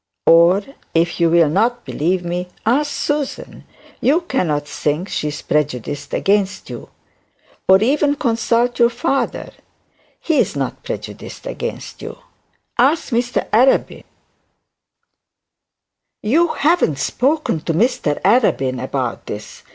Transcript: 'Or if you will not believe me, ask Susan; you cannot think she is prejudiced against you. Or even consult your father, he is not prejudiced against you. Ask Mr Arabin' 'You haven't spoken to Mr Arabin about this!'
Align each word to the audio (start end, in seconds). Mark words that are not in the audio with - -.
'Or 0.25 0.63
if 0.95 1.19
you 1.19 1.29
will 1.29 1.47
not 1.49 1.85
believe 1.85 2.25
me, 2.25 2.47
ask 2.65 2.89
Susan; 2.91 3.65
you 3.99 4.21
cannot 4.21 4.67
think 4.67 5.07
she 5.07 5.27
is 5.27 5.43
prejudiced 5.43 6.11
against 6.15 6.71
you. 6.71 6.89
Or 7.67 7.83
even 7.83 8.15
consult 8.15 8.79
your 8.79 8.89
father, 8.89 9.51
he 10.19 10.39
is 10.39 10.55
not 10.55 10.81
prejudiced 10.81 11.45
against 11.45 12.01
you. 12.01 12.17
Ask 12.79 13.13
Mr 13.13 13.47
Arabin' 13.51 14.03
'You 16.23 16.47
haven't 16.47 16.97
spoken 16.97 17.59
to 17.59 17.73
Mr 17.75 18.19
Arabin 18.23 18.83
about 18.83 19.27
this!' 19.27 19.61